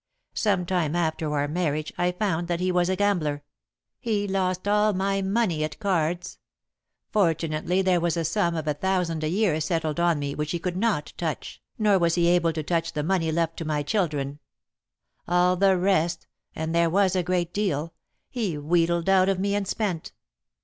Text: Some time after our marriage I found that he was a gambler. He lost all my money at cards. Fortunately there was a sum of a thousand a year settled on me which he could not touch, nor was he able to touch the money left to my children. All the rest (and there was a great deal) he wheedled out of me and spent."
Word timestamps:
Some 0.33 0.65
time 0.65 0.95
after 0.95 1.31
our 1.31 1.47
marriage 1.47 1.93
I 1.95 2.11
found 2.11 2.47
that 2.47 2.59
he 2.59 2.71
was 2.71 2.89
a 2.89 2.95
gambler. 2.95 3.43
He 3.99 4.27
lost 4.27 4.67
all 4.67 4.93
my 4.93 5.21
money 5.21 5.63
at 5.63 5.77
cards. 5.77 6.39
Fortunately 7.11 7.83
there 7.83 7.99
was 8.01 8.17
a 8.17 8.25
sum 8.25 8.55
of 8.55 8.67
a 8.67 8.73
thousand 8.73 9.23
a 9.23 9.27
year 9.29 9.61
settled 9.61 9.99
on 9.99 10.17
me 10.17 10.33
which 10.33 10.49
he 10.53 10.57
could 10.57 10.75
not 10.75 11.13
touch, 11.17 11.61
nor 11.77 11.99
was 11.99 12.15
he 12.15 12.25
able 12.29 12.51
to 12.53 12.63
touch 12.63 12.93
the 12.93 13.03
money 13.03 13.31
left 13.31 13.57
to 13.57 13.63
my 13.65 13.83
children. 13.83 14.39
All 15.27 15.55
the 15.55 15.77
rest 15.77 16.25
(and 16.55 16.73
there 16.73 16.89
was 16.89 17.15
a 17.15 17.21
great 17.21 17.53
deal) 17.53 17.93
he 18.27 18.57
wheedled 18.57 19.07
out 19.07 19.29
of 19.29 19.37
me 19.39 19.53
and 19.53 19.67
spent." 19.67 20.13